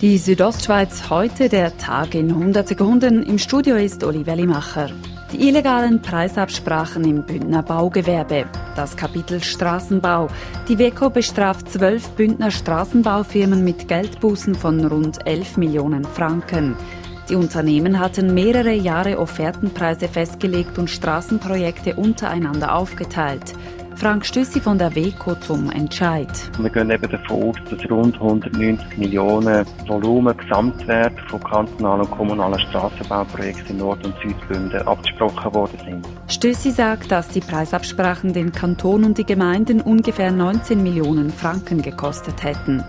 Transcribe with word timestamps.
Die 0.00 0.16
Südostschweiz 0.16 1.10
heute, 1.10 1.50
der 1.50 1.76
Tag 1.76 2.14
in 2.14 2.30
100 2.30 2.66
Sekunden. 2.66 3.22
Im 3.22 3.36
Studio 3.36 3.76
ist 3.76 4.02
Oliver 4.02 4.34
Limacher. 4.34 4.88
Die 5.30 5.46
illegalen 5.46 6.00
Preisabsprachen 6.00 7.04
im 7.04 7.26
Bündner 7.26 7.62
Baugewerbe. 7.62 8.46
Das 8.76 8.96
Kapitel 8.96 9.42
Straßenbau. 9.42 10.28
Die 10.68 10.78
WECO 10.78 11.10
bestraft 11.10 11.70
zwölf 11.70 12.08
Bündner 12.12 12.50
Straßenbaufirmen 12.50 13.62
mit 13.62 13.88
Geldbußen 13.88 14.54
von 14.54 14.82
rund 14.86 15.26
11 15.26 15.58
Millionen 15.58 16.04
Franken. 16.04 16.78
Die 17.28 17.36
Unternehmen 17.36 18.00
hatten 18.00 18.32
mehrere 18.32 18.72
Jahre 18.72 19.18
Offertenpreise 19.18 20.08
festgelegt 20.08 20.78
und 20.78 20.88
Straßenprojekte 20.88 21.96
untereinander 21.96 22.74
aufgeteilt. 22.74 23.52
Frank 24.00 24.24
Stüssi 24.24 24.62
von 24.62 24.78
der 24.78 24.94
WECO 24.94 25.34
zum 25.34 25.70
Entscheid. 25.70 26.26
Wir 26.58 26.70
gehen 26.70 26.90
eben 26.90 27.10
davon 27.10 27.50
aus, 27.50 27.56
dass 27.68 27.90
rund 27.90 28.14
190 28.14 28.96
Millionen 28.96 29.66
Volumen 29.86 30.34
Gesamtwert 30.38 31.12
von 31.28 31.38
kantonalen 31.44 32.06
und 32.06 32.10
kommunalen 32.10 32.58
Straßenbauprojekten 32.58 33.72
in 33.72 33.76
Nord- 33.76 34.02
und 34.06 34.14
Südbünden 34.22 34.80
abgesprochen 34.88 35.52
worden 35.52 35.78
sind. 35.84 36.08
Stüssi 36.28 36.70
sagt, 36.70 37.12
dass 37.12 37.28
die 37.28 37.40
Preisabsprachen 37.40 38.32
den 38.32 38.52
Kanton 38.52 39.04
und 39.04 39.18
die 39.18 39.26
Gemeinden 39.26 39.82
ungefähr 39.82 40.32
19 40.32 40.82
Millionen 40.82 41.28
Franken 41.28 41.82
gekostet 41.82 42.42
hätten. 42.42 42.82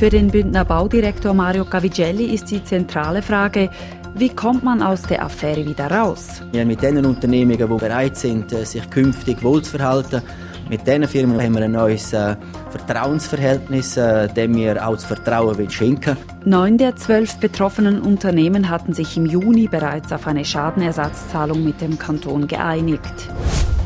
Für 0.00 0.08
den 0.08 0.28
Bündner 0.28 0.64
Baudirektor 0.64 1.34
Mario 1.34 1.66
Cavigelli 1.66 2.32
ist 2.32 2.50
die 2.50 2.64
zentrale 2.64 3.20
Frage, 3.20 3.68
wie 4.14 4.30
kommt 4.30 4.64
man 4.64 4.80
aus 4.80 5.02
der 5.02 5.22
Affäre 5.22 5.66
wieder 5.66 5.90
raus? 5.90 6.40
Ja, 6.52 6.64
mit 6.64 6.80
den 6.80 7.04
Unternehmungen, 7.04 7.58
die 7.58 7.78
bereit 7.78 8.16
sind, 8.16 8.50
äh, 8.50 8.64
sich 8.64 8.88
künftig 8.88 9.42
wohl 9.42 9.60
zu 9.60 9.76
verhalten, 9.76 10.22
mit 10.70 10.86
diesen 10.86 11.06
Firmen 11.06 11.38
haben 11.38 11.54
wir 11.54 11.64
ein 11.64 11.72
neues 11.72 12.14
äh, 12.14 12.34
Vertrauensverhältnis, 12.70 13.98
äh, 13.98 14.28
dem 14.28 14.54
wir 14.56 14.88
auch 14.88 14.94
das 14.94 15.04
Vertrauen 15.04 15.68
schenken 15.68 16.16
Neun 16.46 16.78
der 16.78 16.96
zwölf 16.96 17.36
betroffenen 17.36 18.00
Unternehmen 18.00 18.70
hatten 18.70 18.94
sich 18.94 19.18
im 19.18 19.26
Juni 19.26 19.68
bereits 19.68 20.14
auf 20.14 20.26
eine 20.26 20.46
Schadenersatzzahlung 20.46 21.62
mit 21.62 21.82
dem 21.82 21.98
Kanton 21.98 22.48
geeinigt. 22.48 23.28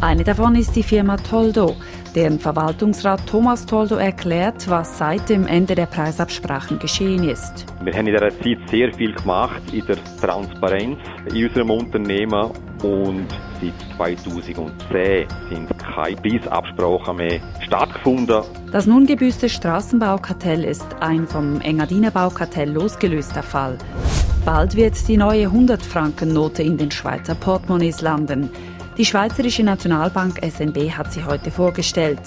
Eine 0.00 0.22
davon 0.22 0.55
ist 0.55 0.77
die 0.77 0.84
Firma 0.84 1.16
Toldo. 1.16 1.75
Deren 2.14 2.38
Verwaltungsrat 2.38 3.26
Thomas 3.26 3.66
Toldo 3.66 3.96
erklärt, 3.96 4.70
was 4.70 4.98
seit 4.98 5.28
dem 5.28 5.48
Ende 5.48 5.74
der 5.74 5.86
Preisabsprachen 5.86 6.78
geschehen 6.78 7.28
ist. 7.28 7.66
Wir 7.82 7.92
haben 7.92 8.06
in 8.06 8.14
dieser 8.14 8.30
Zeit 8.30 8.70
sehr 8.70 8.94
viel 8.94 9.12
gemacht 9.14 9.60
in 9.72 9.84
der 9.86 9.96
Transparenz 10.20 10.98
in 11.28 11.44
unserem 11.44 11.70
Unternehmen 11.70 12.52
und 12.84 13.26
seit 13.60 13.96
2010 13.96 15.26
sind 15.50 15.78
keine 15.78 16.16
Preisabsprachen 16.16 17.16
mehr 17.16 17.40
stattgefunden. 17.66 18.42
Das 18.70 18.86
nun 18.86 19.06
gebüßte 19.06 19.48
Straßenbaukartell 19.48 20.62
ist 20.62 20.86
ein 21.00 21.26
vom 21.26 21.60
Engadiner 21.62 22.12
Baukartell 22.12 22.70
losgelöster 22.70 23.42
Fall. 23.42 23.76
Bald 24.44 24.76
wird 24.76 25.08
die 25.08 25.16
neue 25.16 25.48
100-Franken-Note 25.48 26.62
in 26.62 26.76
den 26.76 26.90
Schweizer 26.90 27.34
Portemonnaies 27.34 28.02
landen. 28.02 28.50
Die 28.97 29.05
Schweizerische 29.05 29.64
Nationalbank 29.64 30.39
SNB 30.45 30.92
hat 30.92 31.12
sie 31.12 31.25
heute 31.25 31.50
vorgestellt. 31.50 32.20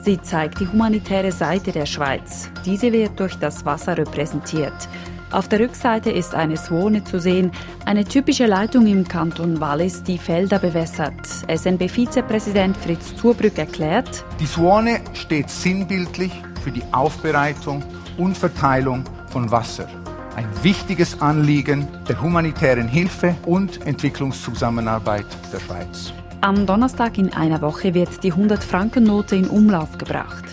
Sie 0.00 0.20
zeigt 0.20 0.60
die 0.60 0.68
humanitäre 0.68 1.32
Seite 1.32 1.72
der 1.72 1.86
Schweiz. 1.86 2.50
Diese 2.66 2.92
wird 2.92 3.18
durch 3.18 3.36
das 3.36 3.64
Wasser 3.64 3.96
repräsentiert. 3.96 4.74
Auf 5.30 5.48
der 5.48 5.60
Rückseite 5.60 6.10
ist 6.10 6.34
eine 6.34 6.58
Swone 6.58 7.04
zu 7.04 7.20
sehen, 7.20 7.52
eine 7.86 8.04
typische 8.04 8.44
Leitung 8.44 8.86
im 8.86 9.08
Kanton 9.08 9.60
Wallis, 9.60 10.02
die 10.02 10.18
Felder 10.18 10.58
bewässert. 10.58 11.26
SNB-Vizepräsident 11.48 12.76
Fritz 12.76 13.16
Zurbrück 13.16 13.56
erklärt, 13.56 14.22
Die 14.38 14.46
Swone 14.46 15.00
steht 15.14 15.48
sinnbildlich 15.48 16.32
für 16.62 16.70
die 16.70 16.82
Aufbereitung 16.92 17.82
und 18.18 18.36
Verteilung 18.36 19.04
von 19.30 19.50
Wasser. 19.50 19.88
Ein 20.36 20.48
wichtiges 20.62 21.20
Anliegen 21.20 21.88
der 22.08 22.20
humanitären 22.22 22.86
Hilfe 22.86 23.34
und 23.46 23.84
Entwicklungszusammenarbeit 23.86 25.26
der 25.52 25.60
Schweiz. 25.60 26.12
Am 26.40 26.66
Donnerstag 26.66 27.18
in 27.18 27.32
einer 27.34 27.60
Woche 27.60 27.92
wird 27.94 28.22
die 28.22 28.32
100-Franken-Note 28.32 29.36
in 29.36 29.48
Umlauf 29.48 29.98
gebracht. 29.98 30.44